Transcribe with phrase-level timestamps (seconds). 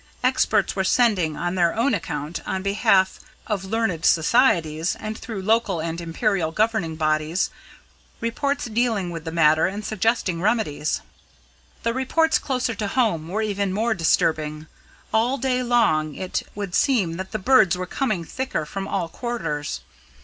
[0.23, 5.79] Experts were sending on their own account, on behalf of learned societies, and through local
[5.79, 7.51] and imperial governing bodies
[8.19, 11.01] reports dealing with the matter, and suggesting remedies.
[11.83, 14.65] The reports closer to home were even more disturbing.
[15.13, 19.81] All day long it would seem that the birds were coming thicker from all quarters.